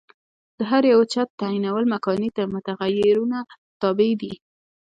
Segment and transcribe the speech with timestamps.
[0.57, 3.39] د هر یوه چت تعینول مکاني متغیرونو
[3.81, 4.33] تابع دي.